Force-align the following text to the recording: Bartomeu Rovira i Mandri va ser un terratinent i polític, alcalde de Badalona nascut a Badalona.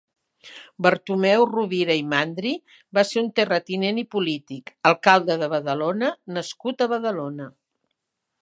Bartomeu 0.85 1.43
Rovira 1.49 1.97
i 1.99 2.01
Mandri 2.13 2.53
va 2.99 3.03
ser 3.09 3.23
un 3.23 3.29
terratinent 3.41 3.99
i 4.05 4.07
polític, 4.15 4.75
alcalde 4.93 5.39
de 5.43 5.51
Badalona 5.55 6.13
nascut 6.39 6.83
a 6.89 6.93
Badalona. 6.97 7.51